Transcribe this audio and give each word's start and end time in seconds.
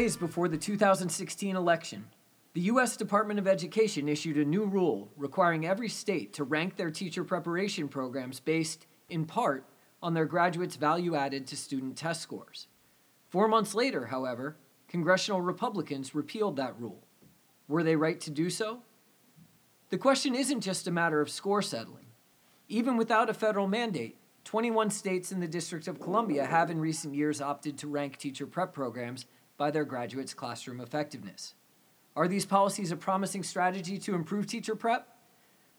Days 0.00 0.16
before 0.16 0.48
the 0.48 0.56
2016 0.56 1.56
election, 1.56 2.06
the 2.54 2.62
U.S. 2.72 2.96
Department 2.96 3.38
of 3.38 3.46
Education 3.46 4.08
issued 4.08 4.38
a 4.38 4.46
new 4.46 4.64
rule 4.64 5.10
requiring 5.14 5.66
every 5.66 5.90
state 5.90 6.32
to 6.32 6.44
rank 6.44 6.76
their 6.76 6.90
teacher 6.90 7.22
preparation 7.22 7.86
programs 7.86 8.40
based, 8.40 8.86
in 9.10 9.26
part, 9.26 9.66
on 10.02 10.14
their 10.14 10.24
graduates' 10.24 10.76
value 10.76 11.14
added 11.14 11.46
to 11.48 11.54
student 11.54 11.98
test 11.98 12.22
scores. 12.22 12.66
Four 13.28 13.46
months 13.46 13.74
later, 13.74 14.06
however, 14.06 14.56
congressional 14.88 15.42
Republicans 15.42 16.14
repealed 16.14 16.56
that 16.56 16.80
rule. 16.80 17.06
Were 17.68 17.82
they 17.82 17.94
right 17.94 18.18
to 18.20 18.30
do 18.30 18.48
so? 18.48 18.80
The 19.90 19.98
question 19.98 20.34
isn't 20.34 20.62
just 20.62 20.86
a 20.86 20.90
matter 20.90 21.20
of 21.20 21.28
score 21.28 21.60
settling. 21.60 22.06
Even 22.68 22.96
without 22.96 23.28
a 23.28 23.34
federal 23.34 23.68
mandate, 23.68 24.16
21 24.44 24.88
states 24.88 25.30
in 25.30 25.40
the 25.40 25.46
District 25.46 25.86
of 25.86 26.00
Columbia 26.00 26.46
have 26.46 26.70
in 26.70 26.80
recent 26.80 27.14
years 27.14 27.42
opted 27.42 27.76
to 27.76 27.86
rank 27.86 28.16
teacher 28.16 28.46
prep 28.46 28.72
programs 28.72 29.26
by 29.60 29.70
their 29.70 29.84
graduates' 29.84 30.32
classroom 30.32 30.80
effectiveness. 30.80 31.52
Are 32.16 32.26
these 32.26 32.46
policies 32.46 32.92
a 32.92 32.96
promising 32.96 33.42
strategy 33.42 33.98
to 33.98 34.14
improve 34.14 34.46
teacher 34.46 34.74
prep? 34.74 35.06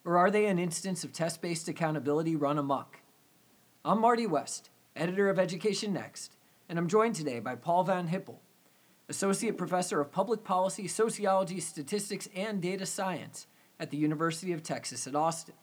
Or 0.05 0.20
are 0.20 0.30
they 0.30 0.45
an 0.45 0.59
instance 0.59 1.04
of 1.04 1.12
test 1.12 1.41
based 1.41 1.67
accountability 1.67 2.35
run 2.35 2.59
amok? 2.59 2.99
I'm 3.84 3.99
Marty 3.99 4.27
West, 4.27 4.70
editor 4.95 5.31
of 5.31 5.40
Education 5.40 5.94
Next, 5.94 6.35
and 6.70 6.77
I'm 6.77 6.88
joined 6.88 7.16
today 7.16 7.40
by 7.40 7.55
Paul 7.55 7.85
Von 7.85 8.09
Hippel, 8.09 8.40
Associate 9.09 9.57
Professor 9.57 9.99
of 9.99 10.12
Public 10.12 10.43
Policy, 10.43 10.88
Sociology, 10.88 11.59
Statistics, 11.59 12.29
and 12.35 12.62
Data 12.62 12.85
Science 12.85 13.48
at 13.79 13.90
the 13.90 13.98
University 13.98 14.54
of 14.54 14.62
Texas 14.62 15.07
at 15.07 15.16
Austin. 15.16 15.55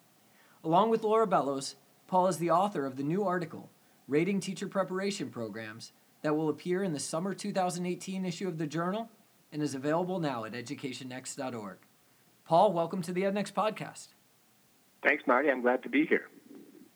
Along 0.64 0.90
with 0.90 1.04
Laura 1.04 1.28
Bellows, 1.28 1.76
Paul 2.08 2.26
is 2.26 2.38
the 2.38 2.50
author 2.50 2.84
of 2.84 2.96
the 2.96 3.04
new 3.04 3.22
article, 3.22 3.70
Rating 4.08 4.40
Teacher 4.40 4.66
Preparation 4.66 5.30
Programs, 5.30 5.92
that 6.22 6.36
will 6.36 6.48
appear 6.48 6.82
in 6.82 6.92
the 6.92 6.98
summer 6.98 7.34
2018 7.34 8.24
issue 8.24 8.48
of 8.48 8.58
the 8.58 8.66
Journal 8.66 9.08
and 9.52 9.62
is 9.62 9.74
available 9.74 10.18
now 10.20 10.44
at 10.44 10.52
educationnext.org. 10.52 11.78
Paul, 12.44 12.72
welcome 12.72 13.02
to 13.02 13.12
the 13.12 13.22
EdNext 13.22 13.52
podcast. 13.52 14.08
Thanks, 15.02 15.24
Marty. 15.26 15.50
I'm 15.50 15.62
glad 15.62 15.82
to 15.82 15.88
be 15.88 16.06
here. 16.06 16.28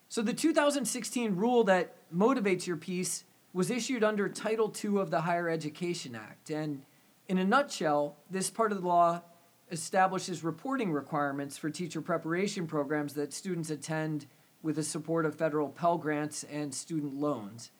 So, 0.08 0.22
the 0.22 0.32
2016 0.32 1.36
rule 1.36 1.64
that 1.64 1.94
motivates 2.14 2.66
your 2.66 2.76
piece 2.76 3.24
was 3.52 3.70
issued 3.70 4.02
under 4.02 4.28
Title 4.28 4.74
II 4.82 4.98
of 4.98 5.10
the 5.10 5.20
Higher 5.22 5.48
Education 5.48 6.14
Act. 6.14 6.50
And 6.50 6.82
in 7.28 7.38
a 7.38 7.44
nutshell, 7.44 8.16
this 8.30 8.50
part 8.50 8.72
of 8.72 8.80
the 8.80 8.86
law 8.86 9.22
establishes 9.70 10.44
reporting 10.44 10.92
requirements 10.92 11.56
for 11.56 11.70
teacher 11.70 12.02
preparation 12.02 12.66
programs 12.66 13.14
that 13.14 13.32
students 13.32 13.70
attend 13.70 14.26
with 14.62 14.76
the 14.76 14.82
support 14.82 15.24
of 15.24 15.34
federal 15.34 15.68
Pell 15.68 15.98
Grants 15.98 16.44
and 16.44 16.74
student 16.74 17.14
loans. 17.14 17.70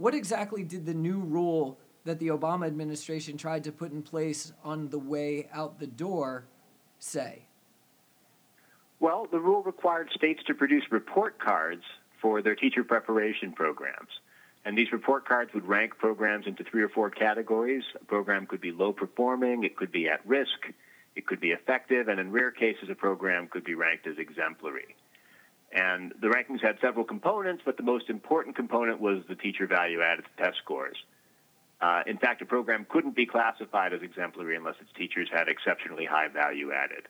What 0.00 0.14
exactly 0.14 0.64
did 0.64 0.86
the 0.86 0.94
new 0.94 1.18
rule 1.18 1.78
that 2.04 2.18
the 2.20 2.28
Obama 2.28 2.66
administration 2.66 3.36
tried 3.36 3.64
to 3.64 3.70
put 3.70 3.92
in 3.92 4.00
place 4.00 4.50
on 4.64 4.88
the 4.88 4.98
way 4.98 5.50
out 5.52 5.78
the 5.78 5.86
door 5.86 6.46
say? 6.98 7.42
Well, 8.98 9.28
the 9.30 9.38
rule 9.38 9.62
required 9.62 10.08
states 10.14 10.42
to 10.46 10.54
produce 10.54 10.84
report 10.90 11.38
cards 11.38 11.82
for 12.22 12.40
their 12.40 12.54
teacher 12.54 12.82
preparation 12.82 13.52
programs. 13.52 14.08
And 14.64 14.76
these 14.76 14.90
report 14.90 15.28
cards 15.28 15.52
would 15.52 15.68
rank 15.68 15.98
programs 15.98 16.46
into 16.46 16.64
three 16.64 16.82
or 16.82 16.88
four 16.88 17.10
categories. 17.10 17.84
A 18.00 18.04
program 18.06 18.46
could 18.46 18.62
be 18.62 18.72
low 18.72 18.94
performing, 18.94 19.64
it 19.64 19.76
could 19.76 19.92
be 19.92 20.08
at 20.08 20.26
risk, 20.26 20.72
it 21.14 21.26
could 21.26 21.40
be 21.40 21.50
effective, 21.50 22.08
and 22.08 22.18
in 22.18 22.32
rare 22.32 22.52
cases, 22.52 22.88
a 22.88 22.94
program 22.94 23.48
could 23.48 23.64
be 23.64 23.74
ranked 23.74 24.06
as 24.06 24.16
exemplary. 24.16 24.96
And 25.72 26.12
the 26.20 26.26
rankings 26.26 26.60
had 26.60 26.78
several 26.80 27.04
components, 27.04 27.62
but 27.64 27.76
the 27.76 27.82
most 27.82 28.10
important 28.10 28.56
component 28.56 29.00
was 29.00 29.22
the 29.28 29.36
teacher 29.36 29.66
value 29.66 30.02
added 30.02 30.24
test 30.36 30.58
scores. 30.62 30.96
Uh, 31.80 32.02
in 32.06 32.18
fact, 32.18 32.42
a 32.42 32.44
program 32.44 32.86
couldn't 32.90 33.14
be 33.14 33.24
classified 33.24 33.92
as 33.92 34.02
exemplary 34.02 34.56
unless 34.56 34.74
its 34.80 34.90
teachers 34.96 35.28
had 35.32 35.48
exceptionally 35.48 36.04
high 36.04 36.28
value 36.28 36.72
added. 36.72 37.06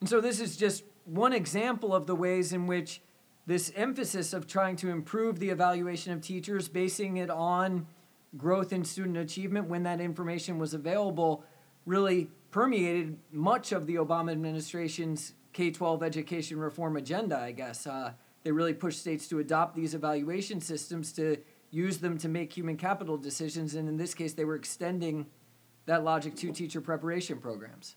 And 0.00 0.08
so, 0.08 0.20
this 0.20 0.40
is 0.40 0.56
just 0.56 0.82
one 1.04 1.32
example 1.32 1.94
of 1.94 2.06
the 2.06 2.14
ways 2.14 2.52
in 2.52 2.66
which 2.66 3.00
this 3.46 3.70
emphasis 3.76 4.32
of 4.32 4.46
trying 4.46 4.74
to 4.76 4.90
improve 4.90 5.38
the 5.38 5.50
evaluation 5.50 6.12
of 6.12 6.20
teachers, 6.20 6.68
basing 6.68 7.18
it 7.18 7.30
on 7.30 7.86
growth 8.36 8.72
in 8.72 8.84
student 8.84 9.16
achievement 9.16 9.68
when 9.68 9.84
that 9.84 10.00
information 10.00 10.58
was 10.58 10.74
available, 10.74 11.44
really 11.84 12.28
permeated 12.50 13.16
much 13.30 13.70
of 13.70 13.86
the 13.86 13.94
Obama 13.94 14.32
administration's 14.32 15.34
K 15.56 15.70
12 15.70 16.02
education 16.02 16.58
reform 16.58 16.98
agenda, 16.98 17.38
I 17.38 17.50
guess. 17.50 17.86
Uh, 17.86 18.12
they 18.44 18.52
really 18.52 18.74
pushed 18.74 19.00
states 19.00 19.26
to 19.28 19.38
adopt 19.38 19.74
these 19.74 19.94
evaluation 19.94 20.60
systems 20.60 21.12
to 21.14 21.38
use 21.70 21.96
them 21.96 22.18
to 22.18 22.28
make 22.28 22.52
human 22.52 22.76
capital 22.76 23.16
decisions. 23.16 23.74
And 23.74 23.88
in 23.88 23.96
this 23.96 24.12
case, 24.12 24.34
they 24.34 24.44
were 24.44 24.54
extending 24.54 25.24
that 25.86 26.04
logic 26.04 26.36
to 26.36 26.52
teacher 26.52 26.82
preparation 26.82 27.38
programs. 27.38 27.96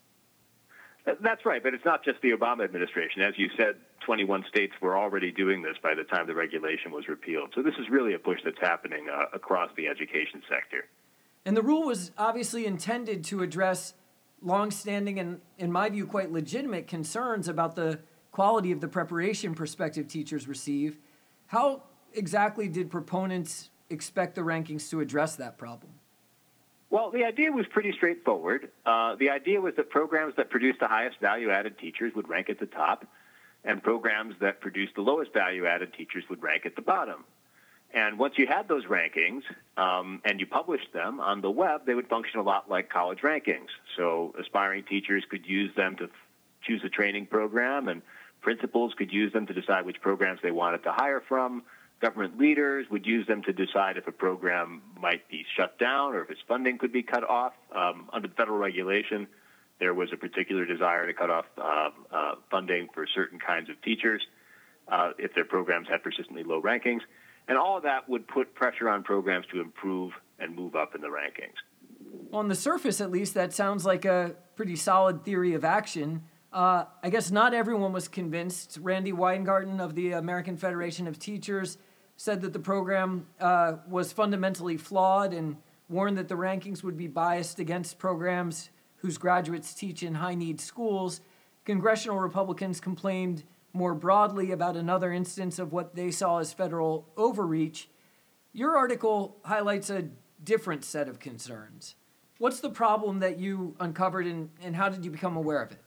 That's 1.21 1.45
right, 1.45 1.61
but 1.61 1.73
it's 1.73 1.83
not 1.83 2.05
just 2.05 2.21
the 2.21 2.31
Obama 2.31 2.63
administration. 2.63 3.23
As 3.23 3.33
you 3.35 3.49
said, 3.57 3.75
21 4.05 4.45
states 4.47 4.71
were 4.81 4.97
already 4.97 5.29
doing 5.29 5.61
this 5.61 5.75
by 5.83 5.93
the 5.95 6.05
time 6.05 6.27
the 6.27 6.35
regulation 6.35 6.93
was 6.93 7.09
repealed. 7.09 7.51
So 7.53 7.61
this 7.61 7.75
is 7.77 7.89
really 7.89 8.13
a 8.13 8.19
push 8.19 8.39
that's 8.45 8.59
happening 8.61 9.07
uh, 9.13 9.25
across 9.33 9.69
the 9.75 9.87
education 9.87 10.41
sector. 10.49 10.85
And 11.43 11.57
the 11.57 11.61
rule 11.61 11.83
was 11.83 12.11
obviously 12.17 12.65
intended 12.65 13.25
to 13.25 13.43
address 13.43 13.95
longstanding 14.41 15.19
and, 15.19 15.41
in 15.57 15.71
my 15.71 15.89
view, 15.89 16.05
quite 16.05 16.31
legitimate 16.31 16.87
concerns 16.87 17.47
about 17.47 17.75
the 17.75 17.99
quality 18.31 18.71
of 18.71 18.79
the 18.79 18.87
preparation 18.87 19.53
prospective 19.53 20.07
teachers 20.07 20.47
receive. 20.47 20.97
How 21.47 21.83
exactly 22.13 22.67
did 22.67 22.89
proponents 22.89 23.69
expect 23.89 24.35
the 24.35 24.41
rankings 24.41 24.89
to 24.91 24.99
address 25.01 25.35
that 25.37 25.57
problem? 25.57 25.93
Well, 26.89 27.11
the 27.11 27.23
idea 27.23 27.51
was 27.51 27.65
pretty 27.71 27.91
straightforward. 27.91 28.69
Uh, 28.85 29.15
the 29.15 29.29
idea 29.29 29.61
was 29.61 29.75
that 29.77 29.89
programs 29.89 30.35
that 30.37 30.49
produced 30.49 30.79
the 30.79 30.87
highest 30.87 31.19
value 31.19 31.51
added 31.51 31.77
teachers 31.77 32.13
would 32.15 32.27
rank 32.27 32.49
at 32.49 32.59
the 32.59 32.65
top, 32.65 33.05
and 33.63 33.83
programs 33.83 34.35
that 34.41 34.59
produced 34.59 34.95
the 34.95 35.01
lowest 35.01 35.31
value 35.33 35.67
added 35.67 35.93
teachers 35.93 36.23
would 36.29 36.41
rank 36.41 36.65
at 36.65 36.75
the 36.75 36.81
bottom. 36.81 37.25
And 37.93 38.19
once 38.19 38.35
you 38.37 38.45
had 38.45 38.67
those 38.67 38.85
rankings 38.85 39.41
um, 39.75 40.21
and 40.23 40.39
you 40.39 40.45
published 40.45 40.93
them 40.93 41.19
on 41.19 41.41
the 41.41 41.49
web, 41.49 41.85
they 41.85 41.95
would 41.95 42.07
function 42.07 42.39
a 42.39 42.43
lot 42.43 42.69
like 42.69 42.89
college 42.89 43.19
rankings. 43.19 43.69
So 43.97 44.33
aspiring 44.39 44.83
teachers 44.83 45.23
could 45.29 45.45
use 45.45 45.73
them 45.75 45.95
to 45.97 46.03
f- 46.03 46.09
choose 46.61 46.81
a 46.83 46.89
training 46.89 47.25
program, 47.25 47.87
and 47.87 48.01
principals 48.41 48.93
could 48.95 49.11
use 49.11 49.33
them 49.33 49.47
to 49.47 49.53
decide 49.53 49.85
which 49.85 50.01
programs 50.01 50.39
they 50.43 50.51
wanted 50.51 50.83
to 50.83 50.91
hire 50.91 51.21
from. 51.27 51.63
Government 51.99 52.37
leaders 52.37 52.85
would 52.91 53.05
use 53.05 53.25
them 53.27 53.41
to 53.43 53.53
decide 53.53 53.97
if 53.97 54.07
a 54.07 54.11
program 54.11 54.81
might 55.01 55.27
be 55.27 55.45
shut 55.57 55.77
down 55.79 56.13
or 56.13 56.21
if 56.21 56.29
its 56.29 56.41
funding 56.47 56.77
could 56.77 56.93
be 56.93 57.03
cut 57.03 57.27
off. 57.27 57.53
Um, 57.75 58.07
under 58.13 58.29
federal 58.29 58.57
regulation, 58.57 59.27
there 59.79 59.93
was 59.93 60.09
a 60.13 60.17
particular 60.17 60.65
desire 60.65 61.07
to 61.07 61.13
cut 61.13 61.29
off 61.29 61.45
uh, 61.57 61.89
uh, 62.11 62.35
funding 62.51 62.87
for 62.93 63.07
certain 63.07 63.39
kinds 63.39 63.69
of 63.69 63.81
teachers 63.81 64.21
uh, 64.87 65.11
if 65.17 65.33
their 65.33 65.45
programs 65.45 65.87
had 65.87 66.03
persistently 66.03 66.43
low 66.43 66.61
rankings. 66.61 67.01
And 67.49 67.57
all 67.57 67.75
of 67.75 67.83
that 67.83 68.07
would 68.07 68.27
put 68.27 68.53
pressure 68.53 68.87
on 68.87 69.03
programs 69.03 69.47
to 69.51 69.59
improve 69.59 70.13
and 70.37 70.55
move 70.55 70.75
up 70.75 70.93
in 70.93 71.01
the 71.01 71.07
rankings. 71.07 71.55
On 72.31 72.47
the 72.47 72.55
surface, 72.55 73.01
at 73.01 73.09
least, 73.09 73.33
that 73.33 73.53
sounds 73.53 73.85
like 73.85 74.05
a 74.05 74.35
pretty 74.55 74.75
solid 74.75 75.25
theory 75.25 75.55
of 75.55 75.65
action. 75.65 76.23
Uh, 76.53 76.85
I 77.03 77.09
guess 77.09 77.31
not 77.31 77.55
everyone 77.55 77.91
was 77.91 78.07
convinced. 78.07 78.77
Randi 78.81 79.11
Weingarten 79.11 79.79
of 79.79 79.95
the 79.95 80.11
American 80.11 80.57
Federation 80.57 81.07
of 81.07 81.17
Teachers 81.17 81.79
said 82.17 82.41
that 82.41 82.53
the 82.53 82.59
program 82.59 83.25
uh, 83.39 83.77
was 83.87 84.13
fundamentally 84.13 84.77
flawed 84.77 85.33
and 85.33 85.57
warned 85.89 86.19
that 86.19 86.27
the 86.27 86.35
rankings 86.35 86.83
would 86.83 86.97
be 86.97 87.07
biased 87.07 87.59
against 87.59 87.97
programs 87.97 88.69
whose 88.97 89.17
graduates 89.17 89.73
teach 89.73 90.03
in 90.03 90.15
high 90.15 90.35
need 90.35 90.61
schools. 90.61 91.21
Congressional 91.65 92.19
Republicans 92.19 92.79
complained 92.79 93.43
more 93.73 93.93
broadly 93.93 94.51
about 94.51 94.75
another 94.75 95.11
instance 95.11 95.59
of 95.59 95.71
what 95.71 95.95
they 95.95 96.11
saw 96.11 96.39
as 96.39 96.53
federal 96.53 97.09
overreach, 97.17 97.89
your 98.53 98.77
article 98.77 99.37
highlights 99.43 99.89
a 99.89 100.09
different 100.43 100.83
set 100.83 101.07
of 101.07 101.19
concerns. 101.19 101.95
What's 102.37 102.61
the 102.61 102.69
problem 102.69 103.19
that 103.19 103.37
you 103.37 103.75
uncovered 103.79 104.25
and, 104.25 104.49
and 104.63 104.75
how 104.75 104.89
did 104.89 105.03
you 105.03 105.11
become 105.11 105.35
aware 105.35 105.61
of 105.61 105.71
it? 105.71 105.79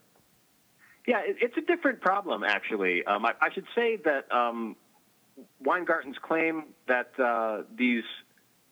Yeah, 1.06 1.22
it's 1.24 1.56
a 1.56 1.62
different 1.62 2.00
problem, 2.00 2.44
actually. 2.44 3.04
Um, 3.04 3.26
I, 3.26 3.32
I, 3.40 3.52
should 3.52 3.64
say 3.74 3.98
that 4.04 4.30
um, 4.30 4.76
Weingarten's 5.64 6.18
claim 6.22 6.66
that 6.86 7.10
uh, 7.18 7.62
these 7.76 8.04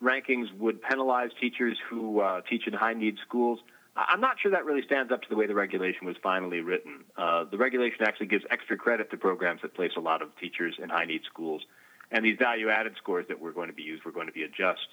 rankings 0.00 0.46
would 0.58 0.80
penalize 0.80 1.30
teachers 1.40 1.76
who 1.88 2.20
uh, 2.20 2.42
teach 2.48 2.68
in 2.68 2.72
high 2.72 2.92
need 2.92 3.16
schools 3.26 3.58
I'm 3.96 4.20
not 4.20 4.38
sure 4.40 4.52
that 4.52 4.64
really 4.64 4.82
stands 4.82 5.12
up 5.12 5.22
to 5.22 5.28
the 5.28 5.36
way 5.36 5.46
the 5.46 5.54
regulation 5.54 6.06
was 6.06 6.16
finally 6.22 6.60
written. 6.60 7.04
Uh, 7.16 7.44
the 7.44 7.58
regulation 7.58 8.02
actually 8.02 8.26
gives 8.26 8.44
extra 8.50 8.76
credit 8.76 9.10
to 9.10 9.16
programs 9.16 9.62
that 9.62 9.74
place 9.74 9.92
a 9.96 10.00
lot 10.00 10.22
of 10.22 10.28
teachers 10.36 10.76
in 10.80 10.88
high 10.88 11.04
need 11.04 11.22
schools. 11.24 11.62
And 12.10 12.24
these 12.24 12.38
value 12.38 12.70
added 12.70 12.94
scores 12.96 13.26
that 13.28 13.40
we're 13.40 13.52
going 13.52 13.68
to 13.68 13.74
be 13.74 13.82
used, 13.82 14.04
we're 14.04 14.12
going 14.12 14.26
to 14.26 14.32
be 14.32 14.44
adjusted 14.44 14.88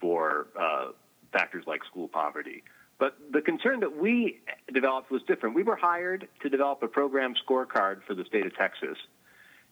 for 0.00 0.48
uh, 0.58 0.88
factors 1.32 1.64
like 1.66 1.84
school 1.84 2.08
poverty. 2.08 2.62
But 2.98 3.16
the 3.32 3.40
concern 3.40 3.80
that 3.80 3.96
we 3.96 4.40
developed 4.72 5.10
was 5.10 5.22
different. 5.26 5.54
We 5.54 5.62
were 5.62 5.76
hired 5.76 6.28
to 6.42 6.48
develop 6.48 6.82
a 6.82 6.88
program 6.88 7.34
scorecard 7.34 8.02
for 8.06 8.14
the 8.14 8.24
state 8.24 8.46
of 8.46 8.54
Texas. 8.56 8.96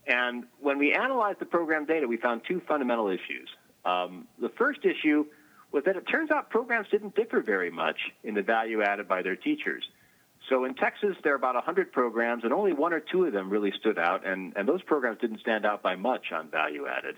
And 0.06 0.44
when 0.60 0.78
we 0.78 0.94
analyzed 0.94 1.38
the 1.38 1.46
program 1.46 1.84
data, 1.84 2.08
we 2.08 2.16
found 2.16 2.42
two 2.46 2.60
fundamental 2.66 3.08
issues. 3.08 3.48
Um, 3.84 4.26
the 4.40 4.48
first 4.48 4.80
issue 4.84 5.26
was 5.72 5.84
that 5.84 5.96
it 5.96 6.02
turns 6.02 6.30
out 6.30 6.50
programs 6.50 6.88
didn't 6.90 7.14
differ 7.14 7.42
very 7.42 7.70
much 7.70 7.96
in 8.24 8.34
the 8.34 8.42
value 8.42 8.82
added 8.82 9.06
by 9.08 9.22
their 9.22 9.36
teachers. 9.36 9.84
So 10.48 10.64
in 10.64 10.74
Texas, 10.74 11.16
there 11.22 11.32
are 11.32 11.36
about 11.36 11.54
100 11.54 11.92
programs, 11.92 12.44
and 12.44 12.52
only 12.52 12.72
one 12.72 12.92
or 12.92 13.00
two 13.00 13.24
of 13.24 13.32
them 13.32 13.50
really 13.50 13.72
stood 13.78 13.98
out, 13.98 14.26
and, 14.26 14.52
and 14.56 14.66
those 14.66 14.82
programs 14.82 15.20
didn't 15.20 15.40
stand 15.40 15.64
out 15.64 15.82
by 15.82 15.96
much 15.96 16.32
on 16.32 16.50
value 16.50 16.86
added. 16.86 17.16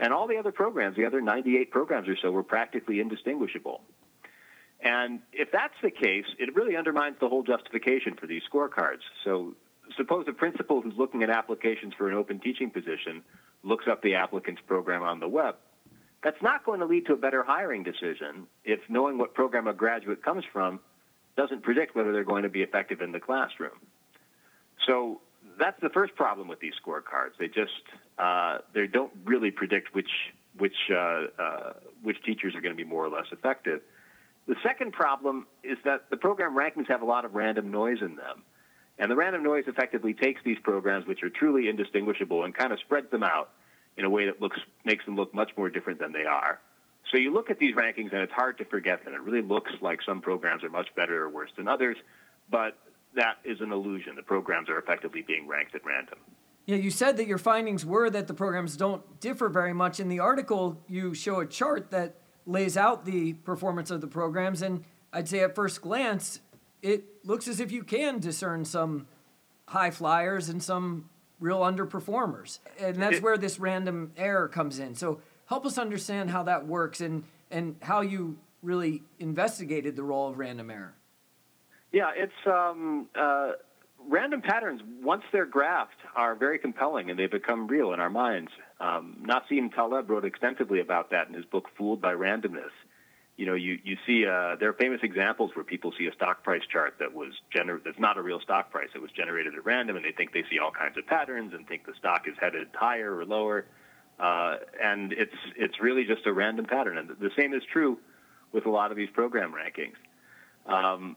And 0.00 0.12
all 0.12 0.26
the 0.26 0.38
other 0.38 0.50
programs, 0.50 0.96
the 0.96 1.04
other 1.04 1.20
98 1.20 1.70
programs 1.70 2.08
or 2.08 2.16
so, 2.20 2.30
were 2.30 2.42
practically 2.42 3.00
indistinguishable. 3.00 3.80
And 4.80 5.20
if 5.32 5.52
that's 5.52 5.74
the 5.82 5.90
case, 5.90 6.26
it 6.38 6.54
really 6.56 6.76
undermines 6.76 7.16
the 7.20 7.28
whole 7.28 7.42
justification 7.42 8.16
for 8.20 8.26
these 8.26 8.42
scorecards. 8.52 9.00
So 9.24 9.54
suppose 9.96 10.26
a 10.28 10.32
principal 10.32 10.82
who's 10.82 10.94
looking 10.96 11.22
at 11.22 11.30
applications 11.30 11.94
for 11.96 12.08
an 12.08 12.16
open 12.16 12.40
teaching 12.40 12.70
position 12.70 13.22
looks 13.62 13.84
up 13.90 14.02
the 14.02 14.16
applicant's 14.16 14.60
program 14.66 15.02
on 15.02 15.20
the 15.20 15.28
web. 15.28 15.56
That's 16.24 16.40
not 16.42 16.64
going 16.64 16.80
to 16.80 16.86
lead 16.86 17.06
to 17.06 17.12
a 17.12 17.16
better 17.16 17.44
hiring 17.44 17.82
decision 17.82 18.46
if 18.64 18.80
knowing 18.88 19.18
what 19.18 19.34
program 19.34 19.68
a 19.68 19.74
graduate 19.74 20.24
comes 20.24 20.42
from 20.50 20.80
doesn't 21.36 21.62
predict 21.62 21.94
whether 21.94 22.12
they're 22.12 22.24
going 22.24 22.44
to 22.44 22.48
be 22.48 22.62
effective 22.62 23.02
in 23.02 23.12
the 23.12 23.20
classroom. 23.20 23.78
So 24.86 25.20
that's 25.58 25.78
the 25.82 25.90
first 25.90 26.14
problem 26.14 26.48
with 26.48 26.60
these 26.60 26.72
scorecards. 26.82 27.36
They 27.38 27.48
just 27.48 27.72
uh, 28.18 28.58
they 28.72 28.86
don't 28.86 29.12
really 29.24 29.50
predict 29.50 29.94
which 29.94 30.08
which 30.56 30.76
uh, 30.90 31.24
uh, 31.38 31.72
which 32.02 32.16
teachers 32.24 32.54
are 32.54 32.62
going 32.62 32.74
to 32.74 32.82
be 32.82 32.88
more 32.88 33.04
or 33.04 33.10
less 33.10 33.26
effective. 33.30 33.82
The 34.46 34.56
second 34.62 34.92
problem 34.92 35.46
is 35.62 35.76
that 35.84 36.08
the 36.10 36.16
program 36.16 36.56
rankings 36.56 36.88
have 36.88 37.02
a 37.02 37.06
lot 37.06 37.26
of 37.26 37.34
random 37.34 37.70
noise 37.70 37.98
in 38.00 38.16
them. 38.16 38.42
And 38.98 39.10
the 39.10 39.16
random 39.16 39.42
noise 39.42 39.64
effectively 39.66 40.14
takes 40.14 40.40
these 40.44 40.58
programs, 40.62 41.06
which 41.06 41.22
are 41.22 41.30
truly 41.30 41.68
indistinguishable, 41.68 42.44
and 42.44 42.54
kind 42.54 42.72
of 42.72 42.78
spreads 42.78 43.10
them 43.10 43.24
out 43.24 43.50
in 43.96 44.04
a 44.04 44.10
way 44.10 44.26
that 44.26 44.40
looks 44.40 44.58
makes 44.84 45.04
them 45.04 45.16
look 45.16 45.34
much 45.34 45.50
more 45.56 45.70
different 45.70 45.98
than 46.00 46.12
they 46.12 46.24
are. 46.24 46.60
So 47.10 47.18
you 47.18 47.32
look 47.32 47.50
at 47.50 47.58
these 47.58 47.74
rankings, 47.74 48.12
and 48.12 48.22
it's 48.22 48.32
hard 48.32 48.58
to 48.58 48.64
forget 48.64 49.04
them. 49.04 49.14
It 49.14 49.20
really 49.20 49.46
looks 49.46 49.70
like 49.80 50.00
some 50.02 50.20
programs 50.20 50.64
are 50.64 50.70
much 50.70 50.88
better 50.96 51.22
or 51.22 51.28
worse 51.28 51.50
than 51.56 51.68
others, 51.68 51.96
but 52.50 52.76
that 53.14 53.36
is 53.44 53.60
an 53.60 53.72
illusion. 53.72 54.16
The 54.16 54.22
programs 54.22 54.68
are 54.68 54.78
effectively 54.78 55.22
being 55.22 55.46
ranked 55.46 55.74
at 55.74 55.84
random. 55.84 56.18
Yeah, 56.66 56.76
you 56.76 56.90
said 56.90 57.18
that 57.18 57.26
your 57.26 57.38
findings 57.38 57.84
were 57.84 58.08
that 58.10 58.26
the 58.26 58.34
programs 58.34 58.76
don't 58.76 59.20
differ 59.20 59.48
very 59.48 59.74
much. 59.74 60.00
In 60.00 60.08
the 60.08 60.20
article, 60.20 60.82
you 60.88 61.14
show 61.14 61.40
a 61.40 61.46
chart 61.46 61.90
that 61.90 62.16
lays 62.46 62.76
out 62.76 63.04
the 63.04 63.34
performance 63.34 63.90
of 63.90 64.00
the 64.00 64.06
programs, 64.06 64.62
and 64.62 64.82
I'd 65.12 65.28
say 65.28 65.40
at 65.40 65.54
first 65.54 65.82
glance, 65.82 66.40
it 66.82 67.04
looks 67.24 67.48
as 67.48 67.60
if 67.60 67.70
you 67.70 67.84
can 67.84 68.18
discern 68.18 68.64
some 68.64 69.06
high 69.68 69.90
flyers 69.90 70.48
and 70.48 70.62
some 70.62 71.10
real 71.40 71.60
underperformers. 71.60 72.58
And 72.78 72.96
that's 72.96 73.20
where 73.20 73.36
this 73.36 73.58
random 73.58 74.12
error 74.16 74.48
comes 74.48 74.78
in. 74.78 74.94
So 74.94 75.20
help 75.46 75.66
us 75.66 75.78
understand 75.78 76.30
how 76.30 76.44
that 76.44 76.66
works 76.66 77.00
and, 77.00 77.24
and 77.50 77.76
how 77.82 78.00
you 78.00 78.38
really 78.62 79.02
investigated 79.18 79.96
the 79.96 80.02
role 80.02 80.30
of 80.30 80.38
random 80.38 80.70
error. 80.70 80.94
Yeah, 81.92 82.10
it's 82.16 82.32
um, 82.46 83.08
uh, 83.14 83.52
random 84.08 84.42
patterns, 84.42 84.80
once 85.02 85.22
they're 85.32 85.46
graphed, 85.46 86.00
are 86.16 86.34
very 86.34 86.58
compelling 86.58 87.10
and 87.10 87.18
they 87.18 87.26
become 87.26 87.66
real 87.66 87.92
in 87.92 88.00
our 88.00 88.10
minds. 88.10 88.50
Um, 88.80 89.24
Nassim 89.24 89.72
Taleb 89.74 90.10
wrote 90.10 90.24
extensively 90.24 90.80
about 90.80 91.10
that 91.10 91.28
in 91.28 91.34
his 91.34 91.44
book 91.44 91.68
Fooled 91.76 92.00
by 92.00 92.12
Randomness 92.14 92.72
you 93.36 93.46
know, 93.46 93.54
you, 93.54 93.78
you 93.82 93.96
see, 94.06 94.24
uh, 94.26 94.56
there 94.60 94.68
are 94.68 94.74
famous 94.74 95.00
examples 95.02 95.50
where 95.54 95.64
people 95.64 95.92
see 95.98 96.06
a 96.06 96.12
stock 96.12 96.44
price 96.44 96.62
chart 96.70 96.94
that 97.00 97.12
was 97.12 97.32
gener- 97.54 97.82
that's 97.84 97.98
not 97.98 98.16
a 98.16 98.22
real 98.22 98.40
stock 98.40 98.70
price. 98.70 98.88
It 98.94 99.02
was 99.02 99.10
generated 99.10 99.54
at 99.54 99.64
random, 99.64 99.96
and 99.96 100.04
they 100.04 100.12
think 100.12 100.32
they 100.32 100.44
see 100.50 100.58
all 100.60 100.70
kinds 100.70 100.96
of 100.96 101.06
patterns 101.06 101.52
and 101.52 101.66
think 101.66 101.84
the 101.84 101.94
stock 101.98 102.28
is 102.28 102.34
headed 102.40 102.68
higher 102.74 103.16
or 103.16 103.24
lower. 103.24 103.66
Uh, 104.20 104.56
and 104.80 105.12
it's, 105.12 105.34
it's 105.56 105.80
really 105.80 106.04
just 106.04 106.24
a 106.26 106.32
random 106.32 106.66
pattern. 106.66 106.96
And 106.96 107.08
the 107.08 107.30
same 107.36 107.52
is 107.54 107.62
true 107.72 107.98
with 108.52 108.66
a 108.66 108.70
lot 108.70 108.92
of 108.92 108.96
these 108.96 109.10
program 109.10 109.52
rankings. 109.52 109.96
Um, 110.72 111.16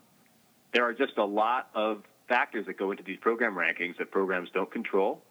there 0.73 0.83
are 0.85 0.93
just 0.93 1.17
a 1.17 1.25
lot 1.25 1.69
of 1.75 2.01
factors 2.27 2.65
that 2.65 2.77
go 2.77 2.89
into 2.89 3.03
these 3.03 3.19
program 3.19 3.53
rankings 3.53 3.97
that 3.99 4.09
programs 4.09 4.49
don't 4.53 4.71
control 4.71 5.21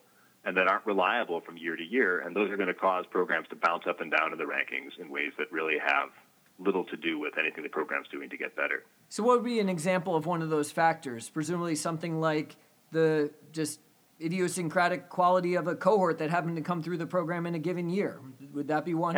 and 0.45 0.57
that 0.57 0.69
aren't 0.69 0.87
reliable 0.87 1.41
from 1.41 1.57
year 1.57 1.75
to 1.75 1.83
year. 1.83 2.21
And 2.21 2.35
those 2.35 2.49
are 2.51 2.57
going 2.57 2.69
to 2.69 2.75
cause 2.75 3.05
programs 3.11 3.49
to 3.49 3.57
bounce 3.57 3.83
up 3.89 4.01
and 4.01 4.13
down 4.13 4.33
in 4.33 4.39
the 4.39 4.45
rankings 4.45 4.99
in 5.01 5.11
ways 5.11 5.33
that 5.39 5.51
really 5.51 5.77
have 5.85 6.11
little 6.59 6.85
to 6.85 6.97
do 6.97 7.19
with 7.19 7.39
anything 7.39 7.63
the 7.63 7.69
program's 7.69 8.09
doing 8.09 8.31
to 8.31 8.37
get 8.37 8.57
better. 8.57 8.85
So, 9.09 9.23
what 9.23 9.37
would 9.37 9.45
be 9.45 9.61
an 9.61 9.69
example 9.69 10.17
of 10.17 10.27
one 10.27 10.43
of 10.43 10.51
those 10.51 10.71
factors? 10.71 11.29
Presumably, 11.29 11.77
something 11.77 12.21
like 12.21 12.57
the 12.93 13.31
just 13.53 13.81
idiosyncratic 14.21 15.09
quality 15.09 15.55
of 15.57 15.67
a 15.67 15.75
cohort 15.75 16.19
that 16.19 16.31
happened 16.31 16.57
to 16.57 16.63
come 16.63 16.83
through 16.83 16.97
the 16.97 17.07
program 17.07 17.47
in 17.47 17.55
a 17.55 17.59
given 17.59 17.91
year. 17.91 18.19
Would 18.55 18.69
that 18.69 18.85
be 18.85 18.95
one? 18.95 19.17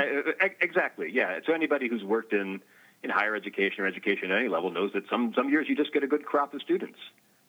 Exactly. 0.60 1.10
Yeah. 1.12 1.38
So 1.46 1.52
anybody 1.52 1.88
who's 1.88 2.02
worked 2.02 2.32
in 2.32 2.60
in 3.02 3.10
higher 3.10 3.36
education 3.36 3.84
or 3.84 3.86
education 3.86 4.32
at 4.32 4.38
any 4.38 4.48
level 4.48 4.70
knows 4.70 4.92
that 4.94 5.04
some 5.08 5.32
some 5.36 5.48
years 5.48 5.66
you 5.68 5.76
just 5.76 5.92
get 5.92 6.02
a 6.02 6.08
good 6.08 6.24
crop 6.24 6.54
of 6.54 6.62
students. 6.62 6.98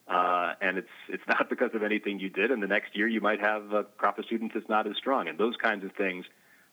Uh, 0.07 0.53
and 0.61 0.77
it's 0.77 0.89
it's 1.07 1.23
not 1.27 1.49
because 1.49 1.71
of 1.73 1.83
anything 1.83 2.19
you 2.19 2.29
did, 2.29 2.51
and 2.51 2.61
the 2.61 2.67
next 2.67 2.95
year 2.95 3.07
you 3.07 3.21
might 3.21 3.39
have 3.39 3.73
a 3.73 3.83
crop 3.97 4.19
of 4.19 4.25
students 4.25 4.53
that's 4.53 4.69
not 4.69 4.87
as 4.87 4.95
strong, 4.97 5.27
and 5.27 5.37
those 5.37 5.55
kinds 5.55 5.83
of 5.83 5.91
things 5.93 6.25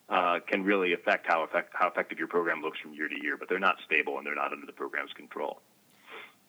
uh, 0.09 0.39
can 0.47 0.63
really 0.63 0.93
affect 0.93 1.27
how, 1.27 1.43
effect, 1.43 1.71
how 1.73 1.87
effective 1.87 2.17
your 2.17 2.27
program 2.27 2.61
looks 2.61 2.79
from 2.79 2.93
year 2.93 3.07
to 3.07 3.15
year, 3.21 3.35
but 3.37 3.49
they're 3.49 3.59
not 3.59 3.75
stable 3.85 4.17
and 4.17 4.25
they're 4.25 4.35
not 4.35 4.53
under 4.53 4.65
the 4.65 4.71
program's 4.71 5.11
control. 5.13 5.59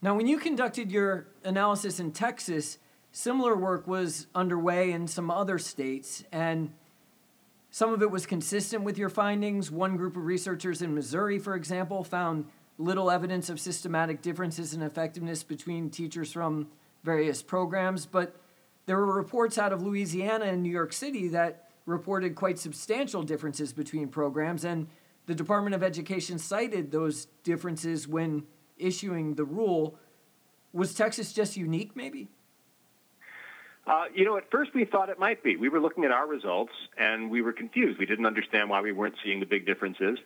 Now, 0.00 0.14
when 0.14 0.28
you 0.28 0.38
conducted 0.38 0.92
your 0.92 1.26
analysis 1.42 1.98
in 1.98 2.12
Texas, 2.12 2.78
similar 3.10 3.56
work 3.56 3.86
was 3.88 4.28
underway 4.34 4.92
in 4.92 5.08
some 5.08 5.28
other 5.28 5.58
states, 5.58 6.22
and 6.30 6.72
some 7.70 7.92
of 7.92 8.00
it 8.00 8.10
was 8.10 8.24
consistent 8.24 8.84
with 8.84 8.96
your 8.96 9.08
findings. 9.08 9.72
One 9.72 9.96
group 9.96 10.16
of 10.16 10.24
researchers 10.24 10.82
in 10.82 10.94
Missouri, 10.94 11.40
for 11.40 11.56
example, 11.56 12.04
found 12.04 12.46
little 12.78 13.10
evidence 13.10 13.50
of 13.50 13.58
systematic 13.58 14.22
differences 14.22 14.72
in 14.72 14.82
effectiveness 14.82 15.42
between 15.42 15.90
teachers 15.90 16.32
from 16.32 16.68
various 17.02 17.42
programs, 17.42 18.06
but 18.06 18.36
there 18.86 18.96
were 18.96 19.12
reports 19.12 19.58
out 19.58 19.72
of 19.72 19.82
Louisiana 19.82 20.46
and 20.46 20.62
New 20.62 20.70
York 20.70 20.92
City 20.92 21.28
that 21.28 21.67
reported 21.88 22.34
quite 22.34 22.58
substantial 22.58 23.22
differences 23.22 23.72
between 23.72 24.08
programs, 24.08 24.64
and 24.64 24.86
the 25.26 25.34
Department 25.34 25.74
of 25.74 25.82
Education 25.82 26.38
cited 26.38 26.92
those 26.92 27.26
differences 27.42 28.06
when 28.06 28.44
issuing 28.76 29.34
the 29.34 29.44
rule. 29.44 29.98
Was 30.72 30.94
Texas 30.94 31.32
just 31.32 31.56
unique, 31.56 31.96
maybe? 31.96 32.28
Uh, 33.86 34.04
you 34.14 34.24
know, 34.24 34.36
at 34.36 34.50
first 34.50 34.74
we 34.74 34.84
thought 34.84 35.08
it 35.08 35.18
might 35.18 35.42
be. 35.42 35.56
We 35.56 35.70
were 35.70 35.80
looking 35.80 36.04
at 36.04 36.10
our 36.10 36.26
results 36.26 36.72
and 36.98 37.30
we 37.30 37.40
were 37.40 37.54
confused. 37.54 37.98
We 37.98 38.04
didn't 38.04 38.26
understand 38.26 38.68
why 38.68 38.82
we 38.82 38.92
weren't 38.92 39.14
seeing 39.24 39.40
the 39.40 39.46
big 39.46 39.64
differences 39.64 40.18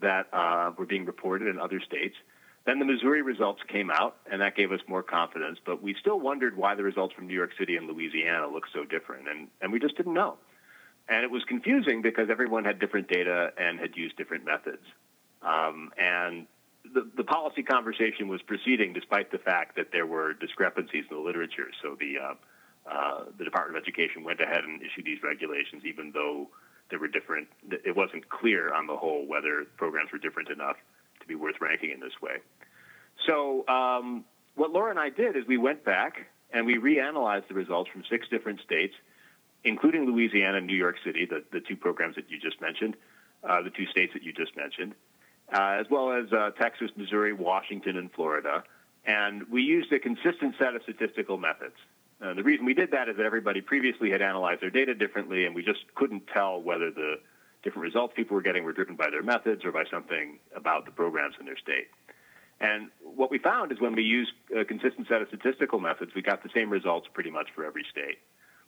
that 0.00 0.26
uh, 0.32 0.72
were 0.78 0.86
being 0.86 1.04
reported 1.04 1.48
in 1.48 1.60
other 1.60 1.80
states. 1.80 2.16
Then 2.64 2.78
the 2.78 2.86
Missouri 2.86 3.20
results 3.20 3.60
came 3.68 3.90
out, 3.90 4.16
and 4.30 4.40
that 4.40 4.56
gave 4.56 4.72
us 4.72 4.80
more 4.86 5.02
confidence. 5.02 5.58
But 5.64 5.82
we 5.82 5.94
still 6.00 6.18
wondered 6.18 6.56
why 6.56 6.74
the 6.74 6.82
results 6.82 7.14
from 7.14 7.26
New 7.26 7.34
York 7.34 7.50
City 7.58 7.76
and 7.76 7.86
Louisiana 7.86 8.48
looked 8.48 8.68
so 8.72 8.84
different, 8.84 9.28
and, 9.28 9.48
and 9.60 9.72
we 9.72 9.78
just 9.78 9.96
didn't 9.96 10.14
know. 10.14 10.36
And 11.10 11.24
it 11.24 11.30
was 11.30 11.42
confusing 11.48 12.02
because 12.02 12.30
everyone 12.30 12.64
had 12.64 12.78
different 12.78 13.08
data 13.08 13.52
and 13.58 13.80
had 13.80 13.96
used 13.96 14.16
different 14.16 14.44
methods. 14.44 14.84
Um, 15.42 15.90
and 15.98 16.46
the, 16.94 17.10
the, 17.16 17.24
policy 17.24 17.64
conversation 17.64 18.28
was 18.28 18.40
proceeding 18.42 18.92
despite 18.92 19.32
the 19.32 19.38
fact 19.38 19.74
that 19.76 19.88
there 19.92 20.06
were 20.06 20.34
discrepancies 20.34 21.04
in 21.10 21.16
the 21.16 21.22
literature. 21.22 21.68
So 21.82 21.96
the, 21.98 22.14
uh, 22.18 22.34
uh, 22.88 23.24
the 23.36 23.44
Department 23.44 23.76
of 23.76 23.82
Education 23.82 24.22
went 24.22 24.40
ahead 24.40 24.62
and 24.62 24.80
issued 24.80 25.04
these 25.04 25.22
regulations, 25.22 25.82
even 25.84 26.12
though 26.12 26.48
there 26.90 27.00
were 27.00 27.08
different, 27.08 27.48
it 27.68 27.96
wasn't 27.96 28.28
clear 28.28 28.72
on 28.72 28.86
the 28.86 28.96
whole 28.96 29.26
whether 29.26 29.64
programs 29.76 30.12
were 30.12 30.18
different 30.18 30.48
enough 30.48 30.76
to 31.20 31.26
be 31.26 31.34
worth 31.34 31.56
ranking 31.60 31.90
in 31.90 31.98
this 31.98 32.20
way. 32.22 32.36
So 33.26 33.66
um, 33.66 34.24
what 34.54 34.70
Laura 34.70 34.90
and 34.90 34.98
I 34.98 35.10
did 35.10 35.36
is 35.36 35.44
we 35.48 35.58
went 35.58 35.84
back 35.84 36.26
and 36.52 36.66
we 36.66 36.76
reanalyzed 36.78 37.48
the 37.48 37.54
results 37.54 37.90
from 37.90 38.04
six 38.08 38.28
different 38.28 38.60
states 38.60 38.94
including 39.64 40.06
Louisiana 40.06 40.58
and 40.58 40.66
New 40.66 40.76
York 40.76 40.96
City, 41.04 41.26
the, 41.26 41.42
the 41.52 41.60
two 41.60 41.76
programs 41.76 42.16
that 42.16 42.30
you 42.30 42.38
just 42.38 42.60
mentioned, 42.60 42.96
uh, 43.44 43.62
the 43.62 43.70
two 43.70 43.86
states 43.86 44.12
that 44.14 44.22
you 44.22 44.32
just 44.32 44.56
mentioned, 44.56 44.94
uh, 45.52 45.78
as 45.80 45.86
well 45.90 46.12
as 46.12 46.32
uh, 46.32 46.50
Texas, 46.60 46.90
Missouri, 46.96 47.32
Washington, 47.32 47.96
and 47.96 48.12
Florida. 48.12 48.62
And 49.04 49.48
we 49.50 49.62
used 49.62 49.92
a 49.92 49.98
consistent 49.98 50.54
set 50.58 50.74
of 50.74 50.82
statistical 50.82 51.38
methods. 51.38 51.76
Uh, 52.22 52.34
the 52.34 52.42
reason 52.42 52.66
we 52.66 52.74
did 52.74 52.90
that 52.90 53.08
is 53.08 53.16
that 53.16 53.24
everybody 53.24 53.60
previously 53.60 54.10
had 54.10 54.20
analyzed 54.20 54.60
their 54.60 54.70
data 54.70 54.94
differently, 54.94 55.46
and 55.46 55.54
we 55.54 55.62
just 55.62 55.80
couldn't 55.94 56.26
tell 56.26 56.60
whether 56.60 56.90
the 56.90 57.14
different 57.62 57.82
results 57.82 58.12
people 58.14 58.34
were 58.34 58.42
getting 58.42 58.64
were 58.64 58.72
driven 58.72 58.94
by 58.94 59.08
their 59.10 59.22
methods 59.22 59.64
or 59.64 59.72
by 59.72 59.84
something 59.90 60.38
about 60.54 60.84
the 60.84 60.90
programs 60.90 61.34
in 61.40 61.46
their 61.46 61.56
state. 61.56 61.88
And 62.60 62.90
what 63.02 63.30
we 63.30 63.38
found 63.38 63.72
is 63.72 63.80
when 63.80 63.94
we 63.94 64.02
used 64.02 64.32
a 64.54 64.64
consistent 64.64 65.08
set 65.08 65.22
of 65.22 65.28
statistical 65.28 65.80
methods, 65.80 66.12
we 66.14 66.20
got 66.20 66.42
the 66.42 66.50
same 66.54 66.68
results 66.68 67.08
pretty 67.12 67.30
much 67.30 67.48
for 67.54 67.64
every 67.64 67.84
state. 67.90 68.18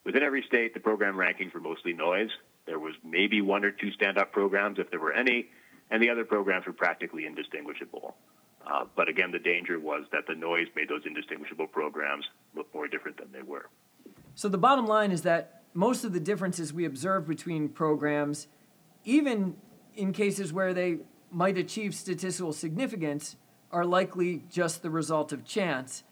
Within 0.05 0.23
every 0.23 0.43
state, 0.49 0.75
the 0.75 0.81
program 0.81 1.15
rankings 1.15 1.55
were 1.55 1.61
mostly 1.61 1.93
noise. 1.93 2.31
There 2.67 2.79
was 2.79 2.95
maybe 3.05 3.41
one 3.41 3.65
or 3.65 3.71
two 3.71 3.93
stand-up 3.93 4.33
programs, 4.33 4.79
if 4.79 4.91
there 4.91 5.01
were 5.01 5.13
any, 5.13 5.49
and 5.91 6.03
the 6.03 6.11
other 6.11 6.25
programs 6.25 6.67
were 6.67 6.73
practically 6.73 7.27
indistinguishable. 7.27 8.17
Uh, 8.67 8.85
but 8.97 9.09
again, 9.09 9.33
the 9.33 9.39
danger 9.39 9.79
was 9.79 10.05
that 10.13 10.27
the 10.27 10.35
noise 10.35 10.67
made 10.75 10.89
those 10.89 11.03
indistinguishable 11.05 11.67
programs 11.67 12.25
look 12.55 12.73
more 12.75 12.87
different 12.87 13.17
than 13.17 13.31
they 13.33 13.43
were. 13.43 13.69
So 14.35 14.49
the 14.49 14.59
bottom 14.59 14.87
line 14.87 15.11
is 15.11 15.23
that 15.23 15.63
most 15.75 16.05
of 16.05 16.13
the 16.13 16.21
differences 16.21 16.73
we 16.73 16.85
observe 16.85 17.27
between 17.27 17.69
programs, 17.69 18.47
even 19.05 19.57
in 19.95 20.13
cases 20.13 20.53
where 20.53 20.73
they 20.73 20.99
might 21.31 21.59
achieve 21.59 21.95
statistical 21.95 22.53
significance 22.53 23.37
are 23.71 23.85
likely 23.85 24.45
just 24.51 24.83
the 24.83 24.91
result 24.91 25.33
of 25.33 25.45
chance. 25.45 26.05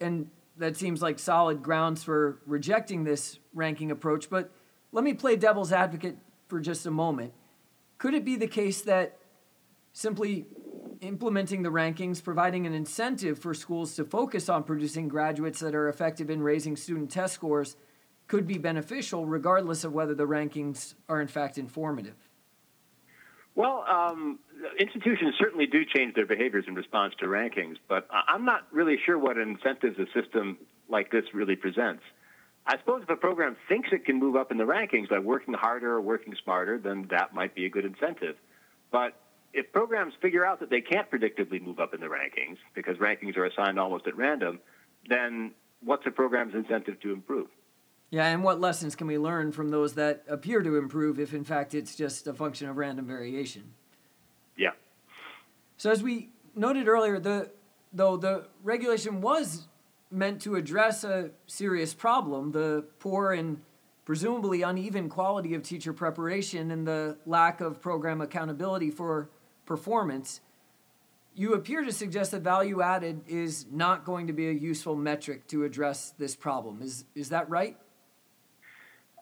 And 0.00 0.30
that 0.56 0.76
seems 0.76 1.02
like 1.02 1.18
solid 1.18 1.62
grounds 1.62 2.02
for 2.02 2.40
rejecting 2.46 3.04
this 3.04 3.38
ranking 3.52 3.90
approach. 3.90 4.30
But 4.30 4.50
let 4.92 5.04
me 5.04 5.14
play 5.14 5.36
devil's 5.36 5.72
advocate 5.72 6.16
for 6.48 6.60
just 6.60 6.86
a 6.86 6.90
moment. 6.90 7.32
Could 7.98 8.14
it 8.14 8.24
be 8.24 8.36
the 8.36 8.46
case 8.46 8.82
that 8.82 9.18
simply 9.92 10.46
implementing 11.00 11.62
the 11.62 11.70
rankings, 11.70 12.22
providing 12.22 12.66
an 12.66 12.72
incentive 12.72 13.38
for 13.38 13.54
schools 13.54 13.94
to 13.96 14.04
focus 14.04 14.48
on 14.48 14.62
producing 14.64 15.08
graduates 15.08 15.60
that 15.60 15.74
are 15.74 15.88
effective 15.88 16.30
in 16.30 16.42
raising 16.42 16.76
student 16.76 17.10
test 17.10 17.34
scores, 17.34 17.76
could 18.26 18.46
be 18.46 18.58
beneficial 18.58 19.26
regardless 19.26 19.84
of 19.84 19.92
whether 19.92 20.14
the 20.14 20.26
rankings 20.26 20.94
are 21.08 21.20
in 21.20 21.28
fact 21.28 21.58
informative? 21.58 22.16
Well, 23.56 23.84
um, 23.88 24.40
institutions 24.80 25.34
certainly 25.38 25.66
do 25.66 25.84
change 25.84 26.14
their 26.14 26.26
behaviors 26.26 26.64
in 26.66 26.74
response 26.74 27.14
to 27.20 27.26
rankings, 27.26 27.76
but 27.88 28.08
I'm 28.10 28.44
not 28.44 28.66
really 28.72 28.98
sure 29.06 29.18
what 29.18 29.38
incentives 29.38 29.96
a 29.98 30.06
system 30.20 30.58
like 30.88 31.10
this 31.12 31.24
really 31.32 31.54
presents. 31.54 32.02
I 32.66 32.78
suppose 32.78 33.02
if 33.02 33.10
a 33.10 33.16
program 33.16 33.56
thinks 33.68 33.90
it 33.92 34.06
can 34.06 34.18
move 34.18 34.36
up 34.36 34.50
in 34.50 34.56
the 34.58 34.64
rankings 34.64 35.08
by 35.08 35.18
working 35.18 35.54
harder 35.54 35.92
or 35.92 36.00
working 36.00 36.34
smarter, 36.42 36.78
then 36.78 37.06
that 37.10 37.34
might 37.34 37.54
be 37.54 37.66
a 37.66 37.68
good 37.68 37.84
incentive. 37.84 38.36
But 38.90 39.14
if 39.52 39.70
programs 39.70 40.14
figure 40.20 40.44
out 40.44 40.60
that 40.60 40.70
they 40.70 40.80
can't 40.80 41.08
predictably 41.10 41.62
move 41.62 41.78
up 41.78 41.94
in 41.94 42.00
the 42.00 42.06
rankings 42.06 42.56
because 42.74 42.96
rankings 42.96 43.36
are 43.36 43.44
assigned 43.44 43.78
almost 43.78 44.06
at 44.06 44.16
random, 44.16 44.60
then 45.08 45.52
what's 45.82 46.06
a 46.06 46.10
program's 46.10 46.54
incentive 46.54 47.00
to 47.00 47.12
improve? 47.12 47.48
Yeah, 48.10 48.26
and 48.26 48.44
what 48.44 48.60
lessons 48.60 48.94
can 48.94 49.06
we 49.06 49.18
learn 49.18 49.50
from 49.50 49.70
those 49.70 49.94
that 49.94 50.24
appear 50.28 50.62
to 50.62 50.76
improve 50.76 51.18
if, 51.18 51.34
in 51.34 51.44
fact, 51.44 51.74
it's 51.74 51.96
just 51.96 52.26
a 52.26 52.34
function 52.34 52.68
of 52.68 52.76
random 52.76 53.06
variation? 53.06 53.72
Yeah. 54.56 54.70
So, 55.76 55.90
as 55.90 56.02
we 56.02 56.30
noted 56.54 56.86
earlier, 56.86 57.18
the 57.18 57.50
though 57.92 58.16
the 58.16 58.46
regulation 58.62 59.20
was 59.20 59.66
meant 60.10 60.42
to 60.42 60.56
address 60.56 61.04
a 61.04 61.30
serious 61.46 61.94
problem, 61.94 62.52
the 62.52 62.84
poor 62.98 63.32
and 63.32 63.60
presumably 64.04 64.62
uneven 64.62 65.08
quality 65.08 65.54
of 65.54 65.62
teacher 65.62 65.92
preparation 65.92 66.70
and 66.70 66.86
the 66.86 67.16
lack 67.26 67.60
of 67.60 67.80
program 67.80 68.20
accountability 68.20 68.90
for 68.90 69.30
performance, 69.64 70.40
you 71.34 71.54
appear 71.54 71.82
to 71.82 71.90
suggest 71.90 72.30
that 72.32 72.42
value 72.42 72.80
added 72.80 73.22
is 73.26 73.66
not 73.72 74.04
going 74.04 74.26
to 74.26 74.32
be 74.32 74.48
a 74.48 74.52
useful 74.52 74.94
metric 74.94 75.48
to 75.48 75.64
address 75.64 76.12
this 76.18 76.36
problem. 76.36 76.80
Is, 76.82 77.04
is 77.14 77.30
that 77.30 77.48
right? 77.48 77.76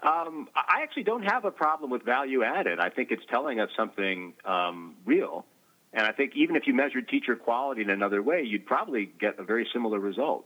Um, 0.03 0.49
I 0.57 0.83
actually 0.83 1.05
don't 1.05 1.23
have 1.23 1.45
a 1.45 1.53
problem 1.53 1.91
with 1.91 2.05
value 2.05 2.43
added. 2.43 2.81
I 2.81 2.91
think 2.91 3.13
it's 3.13 3.23
telling 3.31 3.61
us 3.61 3.71
something 3.77 4.35
um, 4.45 4.97
real. 5.05 5.47
And 5.93 6.07
I 6.07 6.13
think 6.13 6.33
even 6.35 6.57
if 6.57 6.67
you 6.67 6.75
measured 6.75 7.09
teacher 7.09 7.37
quality 7.37 7.83
in 7.83 7.91
another 7.91 8.23
way, 8.23 8.43
you'd 8.43 8.67
probably 8.67 9.07
get 9.21 9.39
a 9.39 9.45
very 9.45 9.69
similar 9.73 10.01
result. 10.01 10.45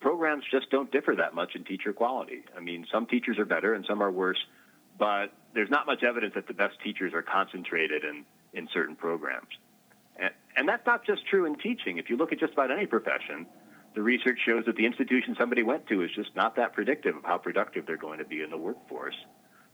Programs 0.00 0.44
just 0.50 0.70
don't 0.70 0.92
differ 0.92 1.14
that 1.16 1.34
much 1.34 1.56
in 1.56 1.64
teacher 1.64 1.92
quality. 1.92 2.44
I 2.56 2.60
mean, 2.60 2.86
some 2.92 3.06
teachers 3.06 3.38
are 3.38 3.46
better 3.46 3.74
and 3.74 3.84
some 3.88 4.02
are 4.02 4.10
worse, 4.10 4.38
but 4.98 5.32
there's 5.54 5.70
not 5.70 5.86
much 5.86 6.02
evidence 6.02 6.34
that 6.34 6.46
the 6.46 6.54
best 6.54 6.74
teachers 6.84 7.14
are 7.14 7.22
concentrated 7.22 8.04
in, 8.04 8.24
in 8.52 8.68
certain 8.72 8.94
programs. 8.94 9.48
And, 10.16 10.30
and 10.56 10.68
that's 10.68 10.86
not 10.86 11.04
just 11.04 11.26
true 11.26 11.46
in 11.46 11.56
teaching. 11.56 11.98
If 11.98 12.10
you 12.10 12.16
look 12.16 12.32
at 12.32 12.38
just 12.38 12.52
about 12.52 12.70
any 12.70 12.86
profession, 12.86 13.46
the 13.94 14.02
research 14.02 14.38
shows 14.44 14.64
that 14.66 14.76
the 14.76 14.86
institution 14.86 15.36
somebody 15.38 15.62
went 15.62 15.86
to 15.86 16.02
is 16.02 16.10
just 16.14 16.34
not 16.34 16.56
that 16.56 16.72
predictive 16.72 17.16
of 17.16 17.24
how 17.24 17.38
productive 17.38 17.86
they're 17.86 17.96
going 17.96 18.18
to 18.18 18.24
be 18.24 18.42
in 18.42 18.50
the 18.50 18.56
workforce. 18.56 19.14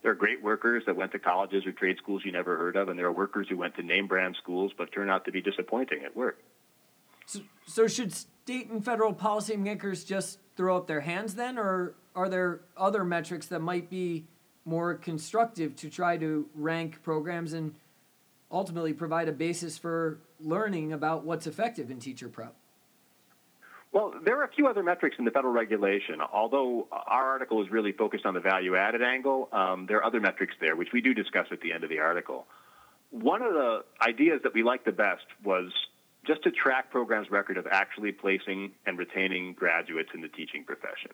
There 0.03 0.11
are 0.11 0.15
great 0.15 0.43
workers 0.43 0.83
that 0.87 0.97
went 0.97 1.13
to 1.13 1.19
colleges 1.19 1.67
or 1.67 1.73
trade 1.73 1.97
schools 1.99 2.23
you 2.25 2.33
never 2.33 2.57
heard 2.57 2.77
of, 2.77 2.89
and 2.89 2.99
there 2.99 3.07
are 3.07 3.13
workers 3.13 3.47
who 3.49 3.57
went 3.57 3.75
to 3.77 3.83
name 3.83 4.07
brand 4.07 4.37
schools 4.43 4.73
but 4.77 4.93
turn 4.93 5.11
out 5.11 5.25
to 5.25 5.33
be 5.33 5.41
disappointing 5.41 6.05
at 6.05 6.17
work. 6.17 6.39
So, 7.27 7.41
so 7.67 7.87
should 7.87 8.13
state 8.13 8.71
and 8.71 8.85
federal 8.85 9.15
policymakers 9.15 10.07
just 10.07 10.39
throw 10.57 10.77
up 10.77 10.87
their 10.87 11.01
hands 11.01 11.35
then, 11.35 11.59
or 11.59 11.95
are 12.15 12.29
there 12.29 12.61
other 12.77 13.05
metrics 13.05 13.47
that 13.47 13.61
might 13.61 13.89
be 13.89 14.27
more 14.65 14.95
constructive 14.95 15.77
to 15.77 15.89
try 15.89 16.17
to 16.17 16.49
rank 16.55 17.03
programs 17.03 17.53
and 17.53 17.75
ultimately 18.51 18.93
provide 18.93 19.29
a 19.29 19.33
basis 19.33 19.79
for 19.79 20.19
learning 20.41 20.93
about 20.93 21.25
what's 21.25 21.47
effective 21.47 21.91
in 21.91 21.99
teacher 21.99 22.29
prep? 22.29 22.55
Well, 23.93 24.15
there 24.25 24.39
are 24.39 24.45
a 24.45 24.51
few 24.51 24.69
other 24.69 24.85
metrics 24.85 25.17
in 25.19 25.25
the 25.25 25.33
federal 25.33 25.53
regulation. 25.53 26.21
Although 26.21 26.87
our 26.93 27.31
article 27.31 27.63
is 27.63 27.71
really 27.71 27.93
focused 27.93 28.25
on 28.25 28.35
the 28.35 28.41
value 28.41 28.77
added 28.77 29.03
angle, 29.03 29.49
um, 29.53 29.87
there 29.87 29.99
are 29.99 30.05
other 30.05 30.21
metrics 30.21 30.55
there, 30.61 30.77
which 30.77 30.93
we 30.93 31.01
do 31.01 31.13
discuss 31.13 31.47
at 31.51 31.61
the 31.61 31.73
end 31.73 31.83
of 31.83 31.91
the 31.91 31.99
article. 31.99 32.47
One 33.11 33.43
of 33.43 33.53
the 33.53 33.85
ideas 34.01 34.41
that 34.45 34.55
we 34.55 34.63
liked 34.63 34.85
the 34.85 34.93
best 34.93 35.25
was 35.43 35.73
just 36.25 36.45
to 36.45 36.53
track 36.53 36.91
programs' 36.91 37.31
record 37.31 37.57
of 37.57 37.67
actually 37.67 38.13
placing 38.13 38.73
and 38.87 38.97
retaining 38.97 39.55
graduates 39.55 40.11
in 40.15 40.21
the 40.21 40.29
teaching 40.29 40.65
profession. 40.65 41.11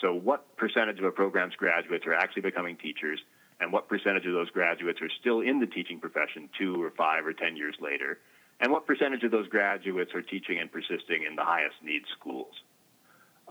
So, 0.00 0.14
what 0.14 0.56
percentage 0.56 0.98
of 0.98 1.04
a 1.04 1.10
program's 1.10 1.54
graduates 1.56 2.06
are 2.06 2.14
actually 2.14 2.42
becoming 2.42 2.76
teachers, 2.76 3.20
and 3.60 3.72
what 3.72 3.88
percentage 3.88 4.26
of 4.26 4.32
those 4.32 4.50
graduates 4.50 5.00
are 5.02 5.10
still 5.20 5.40
in 5.40 5.58
the 5.58 5.66
teaching 5.66 5.98
profession 5.98 6.48
two 6.56 6.80
or 6.80 6.90
five 6.90 7.26
or 7.26 7.32
ten 7.32 7.56
years 7.56 7.74
later? 7.80 8.18
And 8.62 8.70
what 8.70 8.86
percentage 8.86 9.24
of 9.24 9.32
those 9.32 9.48
graduates 9.48 10.12
are 10.14 10.22
teaching 10.22 10.58
and 10.58 10.70
persisting 10.70 11.24
in 11.28 11.34
the 11.34 11.44
highest 11.44 11.74
need 11.82 12.02
schools. 12.18 12.54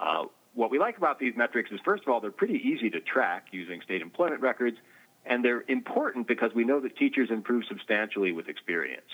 Uh, 0.01 0.23
what 0.53 0.71
we 0.71 0.79
like 0.79 0.97
about 0.97 1.19
these 1.19 1.33
metrics 1.35 1.69
is, 1.69 1.79
first 1.83 2.03
of 2.03 2.09
all, 2.09 2.21
they're 2.21 2.31
pretty 2.31 2.61
easy 2.63 2.89
to 2.89 3.01
track 3.01 3.47
using 3.51 3.81
state 3.81 4.01
employment 4.01 4.41
records, 4.41 4.77
and 5.25 5.43
they're 5.43 5.63
important 5.67 6.27
because 6.27 6.51
we 6.55 6.63
know 6.63 6.79
that 6.79 6.97
teachers 6.97 7.29
improve 7.29 7.63
substantially 7.67 8.31
with 8.31 8.47
experience. 8.47 9.05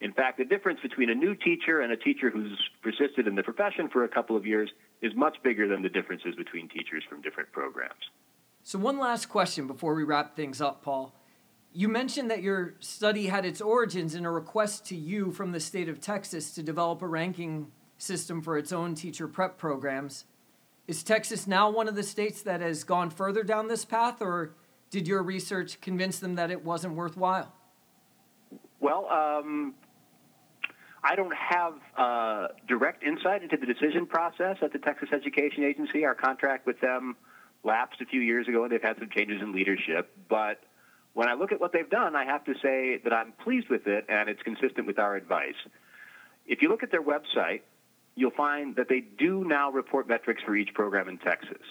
In 0.00 0.12
fact, 0.12 0.36
the 0.36 0.44
difference 0.44 0.80
between 0.82 1.10
a 1.10 1.14
new 1.14 1.34
teacher 1.34 1.80
and 1.80 1.92
a 1.92 1.96
teacher 1.96 2.28
who's 2.28 2.58
persisted 2.82 3.26
in 3.26 3.36
the 3.36 3.42
profession 3.42 3.88
for 3.88 4.04
a 4.04 4.08
couple 4.08 4.36
of 4.36 4.44
years 4.44 4.68
is 5.00 5.12
much 5.14 5.36
bigger 5.42 5.68
than 5.68 5.80
the 5.80 5.88
differences 5.88 6.34
between 6.34 6.68
teachers 6.68 7.04
from 7.08 7.22
different 7.22 7.50
programs. 7.52 8.10
So, 8.62 8.78
one 8.80 8.98
last 8.98 9.26
question 9.26 9.68
before 9.68 9.94
we 9.94 10.02
wrap 10.02 10.36
things 10.36 10.60
up, 10.60 10.82
Paul. 10.82 11.14
You 11.76 11.88
mentioned 11.88 12.30
that 12.30 12.42
your 12.42 12.72
study 12.80 13.26
had 13.26 13.44
its 13.44 13.60
origins 13.60 14.14
in 14.14 14.24
a 14.24 14.30
request 14.30 14.86
to 14.86 14.96
you 14.96 15.30
from 15.30 15.52
the 15.52 15.60
state 15.60 15.90
of 15.90 16.00
Texas 16.00 16.54
to 16.54 16.62
develop 16.62 17.02
a 17.02 17.06
ranking 17.06 17.70
system 17.98 18.40
for 18.40 18.56
its 18.56 18.72
own 18.72 18.94
teacher 18.94 19.28
prep 19.28 19.58
programs. 19.58 20.24
Is 20.88 21.02
Texas 21.02 21.46
now 21.46 21.68
one 21.68 21.86
of 21.86 21.94
the 21.94 22.02
states 22.02 22.40
that 22.44 22.62
has 22.62 22.82
gone 22.82 23.10
further 23.10 23.42
down 23.42 23.68
this 23.68 23.84
path, 23.84 24.22
or 24.22 24.54
did 24.88 25.06
your 25.06 25.22
research 25.22 25.78
convince 25.82 26.18
them 26.18 26.36
that 26.36 26.50
it 26.50 26.64
wasn't 26.64 26.94
worthwhile? 26.94 27.52
Well, 28.80 29.06
um, 29.10 29.74
I 31.04 31.14
don't 31.14 31.34
have 31.36 31.74
uh, 31.94 32.48
direct 32.66 33.02
insight 33.02 33.42
into 33.42 33.58
the 33.58 33.66
decision 33.66 34.06
process 34.06 34.56
at 34.62 34.72
the 34.72 34.78
Texas 34.78 35.10
Education 35.12 35.62
Agency. 35.62 36.06
Our 36.06 36.14
contract 36.14 36.66
with 36.66 36.80
them 36.80 37.16
lapsed 37.64 38.00
a 38.00 38.06
few 38.06 38.22
years 38.22 38.48
ago, 38.48 38.62
and 38.62 38.72
they've 38.72 38.82
had 38.82 38.96
some 38.98 39.10
changes 39.14 39.42
in 39.42 39.52
leadership. 39.52 40.10
But 40.30 40.60
when 41.16 41.28
I 41.28 41.32
look 41.32 41.50
at 41.50 41.58
what 41.58 41.72
they've 41.72 41.88
done, 41.88 42.14
I 42.14 42.26
have 42.26 42.44
to 42.44 42.52
say 42.62 43.00
that 43.02 43.10
I'm 43.10 43.32
pleased 43.42 43.70
with 43.70 43.86
it 43.86 44.04
and 44.06 44.28
it's 44.28 44.42
consistent 44.42 44.86
with 44.86 44.98
our 44.98 45.16
advice. 45.16 45.54
If 46.46 46.60
you 46.60 46.68
look 46.68 46.82
at 46.82 46.90
their 46.90 47.02
website, 47.02 47.62
you'll 48.16 48.32
find 48.32 48.76
that 48.76 48.90
they 48.90 49.00
do 49.00 49.42
now 49.42 49.70
report 49.70 50.06
metrics 50.06 50.42
for 50.42 50.54
each 50.54 50.74
program 50.74 51.08
in 51.08 51.16
Texas. 51.16 51.62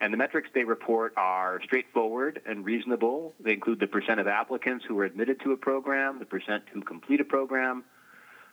And 0.00 0.12
the 0.12 0.16
metrics 0.16 0.48
they 0.52 0.64
report 0.64 1.12
are 1.16 1.60
straightforward 1.62 2.40
and 2.44 2.64
reasonable. 2.64 3.32
They 3.38 3.52
include 3.52 3.78
the 3.78 3.86
percent 3.86 4.18
of 4.18 4.26
applicants 4.26 4.84
who 4.88 4.98
are 4.98 5.04
admitted 5.04 5.40
to 5.44 5.52
a 5.52 5.56
program, 5.56 6.18
the 6.18 6.24
percent 6.24 6.64
who 6.72 6.82
complete 6.82 7.20
a 7.20 7.24
program, 7.24 7.84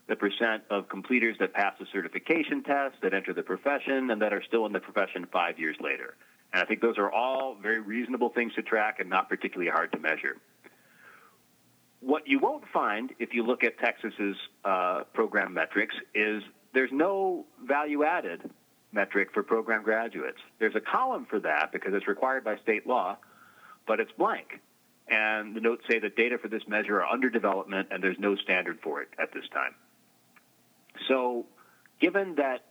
the 0.06 0.16
percent 0.16 0.62
of 0.70 0.88
completers 0.88 1.36
that 1.40 1.52
pass 1.54 1.74
a 1.82 1.86
certification 1.92 2.62
test, 2.62 2.98
that 3.02 3.16
enter 3.16 3.34
the 3.34 3.42
profession, 3.42 4.12
and 4.12 4.22
that 4.22 4.34
are 4.34 4.44
still 4.44 4.68
in 4.68 4.72
the 4.72 4.80
profession 4.80 5.26
five 5.34 5.58
years 5.58 5.78
later. 5.82 6.14
And 6.54 6.62
I 6.62 6.66
think 6.66 6.82
those 6.82 6.98
are 6.98 7.12
all 7.12 7.56
very 7.62 7.80
reasonable 7.80 8.30
things 8.30 8.54
to 8.56 8.62
track 8.62 9.00
and 9.00 9.10
not 9.10 9.30
particularly 9.30 9.70
hard 9.70 9.92
to 9.92 10.00
measure. 10.00 10.38
What 12.00 12.28
you 12.28 12.40
won't 12.40 12.64
find 12.72 13.12
if 13.20 13.34
you 13.34 13.44
look 13.44 13.64
at 13.64 13.78
Texas's 13.80 14.38
uh, 14.64 15.04
program 15.14 15.54
metrics 15.54 15.96
is 16.14 16.44
there's 16.74 16.92
no 16.92 17.46
value 17.66 18.04
added 18.04 18.50
metric 18.92 19.30
for 19.34 19.44
program 19.44 19.84
graduates. 19.84 20.38
There's 20.60 20.76
a 20.76 20.80
column 20.80 21.26
for 21.30 21.40
that 21.40 21.72
because 21.72 21.94
it's 21.94 22.08
required 22.08 22.44
by 22.44 22.58
state 22.58 22.88
law, 22.88 23.18
but 23.86 24.00
it's 24.00 24.12
blank. 24.18 24.62
And 25.10 25.56
the 25.56 25.62
notes 25.62 25.84
say 25.90 26.00
that 26.00 26.16
data 26.16 26.38
for 26.38 26.48
this 26.48 26.64
measure 26.68 27.02
are 27.02 27.06
under 27.06 27.30
development 27.30 27.90
and 27.92 28.04
there's 28.04 28.20
no 28.20 28.36
standard 28.36 28.80
for 28.82 29.02
it 29.02 29.10
at 29.20 29.34
this 29.34 29.46
time. 29.54 29.74
So, 31.08 31.46
given 32.00 32.36
that 32.36 32.66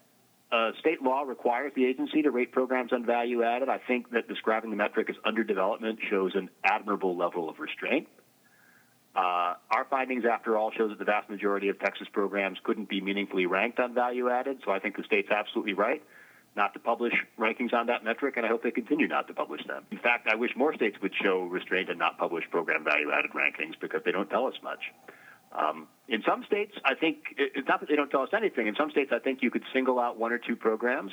uh, 0.56 0.72
state 0.80 1.02
law 1.02 1.22
requires 1.22 1.72
the 1.75 1.84
agency 1.84 2.22
to 2.22 2.30
rate 2.30 2.52
programs 2.52 2.92
on 2.92 3.04
value 3.04 3.42
added. 3.42 3.68
I 3.68 3.78
think 3.78 4.10
that 4.10 4.28
describing 4.28 4.70
the 4.70 4.76
metric 4.76 5.10
as 5.10 5.16
under 5.25 5.44
development 5.44 5.98
shows 6.08 6.32
an 6.34 6.48
admirable 6.64 7.16
level 7.16 7.48
of 7.48 7.58
restraint. 7.58 8.08
Uh, 9.14 9.54
our 9.70 9.86
findings, 9.88 10.25
after 10.30 10.56
all, 10.56 10.70
show 10.70 10.88
that 10.88 10.98
the 10.98 11.04
vast 11.04 11.28
majority 11.30 11.68
of 11.68 11.78
Texas 11.78 12.06
programs 12.12 12.58
couldn't 12.64 12.88
be 12.88 13.00
meaningfully 13.00 13.46
ranked 13.46 13.80
on 13.80 13.94
value 13.94 14.28
added. 14.28 14.58
So 14.64 14.70
I 14.70 14.78
think 14.78 14.96
the 14.96 15.04
state's 15.04 15.30
absolutely 15.30 15.72
right 15.72 16.02
not 16.54 16.72
to 16.72 16.80
publish 16.80 17.12
rankings 17.38 17.75
on 17.75 17.86
that 17.86 18.02
metric, 18.02 18.38
and 18.38 18.46
I 18.46 18.48
hope 18.48 18.62
they 18.62 18.70
continue 18.70 19.06
not 19.06 19.28
to 19.28 19.34
publish 19.34 19.60
them. 19.66 19.84
In 19.90 19.98
fact, 19.98 20.26
I 20.30 20.36
wish 20.36 20.52
more 20.56 20.75
states 20.75 20.96
would 21.02 21.12
show 21.22 21.42
restraint 21.42 21.90
and 21.90 21.98
not 21.98 22.16
publish 22.18 22.44
program 22.50 22.82
value 22.82 23.10
added 23.12 23.32
rankings 23.32 23.75
because 23.78 24.00
they 24.04 24.12
don't 24.12 24.30
tell 24.30 24.46
us 24.46 24.54
much. 24.62 24.80
Um, 25.52 25.86
in 26.08 26.22
some 26.26 26.44
states, 26.46 26.72
I 26.84 26.94
think 26.94 27.18
it's 27.36 27.66
not 27.68 27.80
that 27.80 27.88
they 27.88 27.96
don't 27.96 28.10
tell 28.10 28.22
us 28.22 28.28
anything. 28.36 28.66
In 28.66 28.76
some 28.76 28.90
states, 28.90 29.10
I 29.12 29.18
think 29.18 29.40
you 29.42 29.50
could 29.50 29.64
single 29.72 29.98
out 29.98 30.18
one 30.18 30.32
or 30.32 30.38
two 30.38 30.54
programs 30.54 31.12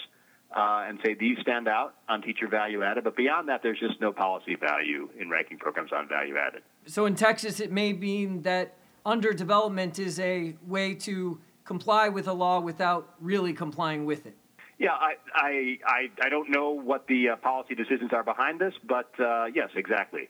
uh, 0.55 0.85
and 0.88 1.00
say 1.03 1.15
these 1.15 1.38
stand 1.41 1.67
out 1.67 1.95
on 2.07 2.21
teacher 2.21 2.47
value 2.47 2.83
added. 2.83 3.03
But 3.03 3.15
beyond 3.15 3.50
that, 3.50 3.63
there's 3.63 3.79
just 3.79 4.00
no 4.00 4.12
policy 4.12 4.55
value 4.55 5.09
in 5.19 5.29
ranking 5.29 5.57
programs 5.57 5.91
on 5.91 6.07
value 6.07 6.35
added. 6.38 6.62
So 6.85 7.05
in 7.05 7.15
Texas, 7.15 7.59
it 7.59 7.71
may 7.71 7.93
mean 7.93 8.43
that 8.43 8.75
underdevelopment 9.05 9.97
is 9.97 10.19
a 10.19 10.55
way 10.67 10.93
to 10.95 11.39
comply 11.65 12.09
with 12.09 12.27
a 12.27 12.33
law 12.33 12.59
without 12.59 13.15
really 13.19 13.53
complying 13.53 14.05
with 14.05 14.25
it. 14.25 14.35
Yeah, 14.79 14.91
I, 14.91 15.13
I, 15.33 15.77
I, 15.85 16.25
I 16.25 16.29
don't 16.29 16.50
know 16.50 16.71
what 16.71 17.07
the 17.07 17.29
uh, 17.29 17.35
policy 17.38 17.73
decisions 17.73 18.12
are 18.12 18.23
behind 18.23 18.59
this, 18.59 18.73
but 18.88 19.12
uh, 19.19 19.45
yes, 19.45 19.69
exactly. 19.75 20.29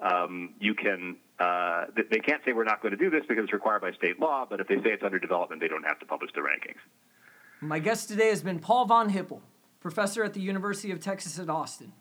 Um, 0.00 0.54
you 0.60 0.74
can, 0.74 1.16
uh, 1.38 1.86
they 2.10 2.18
can't 2.18 2.42
say 2.44 2.52
we're 2.52 2.64
not 2.64 2.82
going 2.82 2.92
to 2.92 2.98
do 2.98 3.10
this 3.10 3.22
because 3.28 3.44
it's 3.44 3.52
required 3.52 3.82
by 3.82 3.92
state 3.92 4.20
law, 4.20 4.46
but 4.48 4.60
if 4.60 4.68
they 4.68 4.76
say 4.76 4.90
it's 4.90 5.02
under 5.02 5.18
development, 5.18 5.60
they 5.60 5.68
don't 5.68 5.84
have 5.84 5.98
to 6.00 6.06
publish 6.06 6.30
the 6.34 6.40
rankings. 6.40 6.80
My 7.60 7.78
guest 7.78 8.08
today 8.08 8.28
has 8.28 8.42
been 8.42 8.58
Paul 8.58 8.86
Von 8.86 9.10
Hippel, 9.10 9.40
professor 9.80 10.24
at 10.24 10.34
the 10.34 10.40
University 10.40 10.90
of 10.90 11.00
Texas 11.00 11.38
at 11.38 11.48
Austin. 11.48 11.92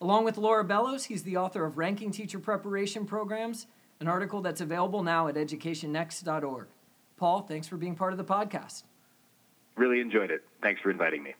Along 0.00 0.24
with 0.24 0.38
Laura 0.38 0.62
Bellows, 0.62 1.06
he's 1.06 1.24
the 1.24 1.36
author 1.36 1.64
of 1.64 1.76
Ranking 1.76 2.12
Teacher 2.12 2.38
Preparation 2.38 3.04
Programs, 3.04 3.66
an 4.00 4.06
article 4.06 4.40
that's 4.40 4.60
available 4.60 5.02
now 5.02 5.26
at 5.26 5.34
educationnext.org. 5.34 6.68
Paul, 7.16 7.40
thanks 7.42 7.66
for 7.66 7.76
being 7.76 7.96
part 7.96 8.12
of 8.12 8.18
the 8.18 8.24
podcast. 8.24 8.84
Really 9.76 10.00
enjoyed 10.00 10.30
it. 10.30 10.44
Thanks 10.62 10.80
for 10.80 10.90
inviting 10.90 11.22
me. 11.22 11.34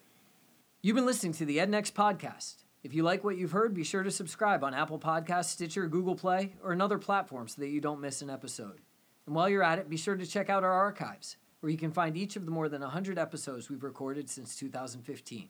You've 0.83 0.97
been 0.97 1.07
listening 1.07 1.33
to 1.35 1.45
the 1.45 1.59
EdNext 1.59 1.93
podcast. 1.93 2.65
If 2.85 2.95
you 2.95 3.03
like 3.03 3.25
what 3.25 3.37
you've 3.37 3.53
heard, 3.53 3.75
be 3.75 3.83
sure 3.83 4.05
to 4.05 4.11
subscribe 4.11 4.63
on 4.63 4.73
Apple 4.73 5.01
Podcasts, 5.01 5.47
Stitcher, 5.47 5.89
Google 5.89 6.15
Play, 6.15 6.55
or 6.63 6.73
another 6.73 6.97
platform 6.97 7.49
so 7.49 7.61
that 7.61 7.69
you 7.69 7.81
don't 7.81 8.01
miss 8.01 8.23
an 8.23 8.31
episode. 8.31 8.81
And 9.27 9.35
while 9.35 9.49
you're 9.49 9.65
at 9.65 9.81
it, 9.81 9.91
be 9.91 9.97
sure 9.97 10.17
to 10.17 10.25
check 10.25 10.49
out 10.49 10.63
our 10.63 10.73
archives, 10.73 11.37
where 11.61 11.71
you 11.71 11.79
can 11.79 11.91
find 11.91 12.17
each 12.17 12.37
of 12.37 12.45
the 12.45 12.53
more 12.53 12.69
than 12.69 12.81
100 12.83 13.19
episodes 13.19 13.69
we've 13.69 13.83
recorded 13.83 14.31
since 14.31 14.55
2015. 14.57 15.49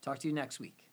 Talk 0.00 0.18
to 0.20 0.28
you 0.28 0.34
next 0.34 0.58
week. 0.58 0.89